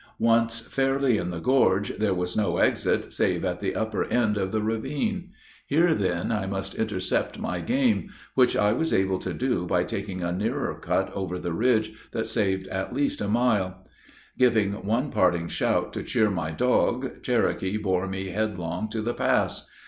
[0.17, 4.51] Once fairly in the gorge, there was no exit save at the upper end of
[4.51, 5.29] the ravine.
[5.67, 10.23] Here, then, I must intercept my game, which I was able to do by taking
[10.23, 13.85] a nearer cut over the ridge, that saved at least a mile.
[14.39, 19.67] "Giving one parting shout to cheer my dog, Cherokee bore me headlong to the pass.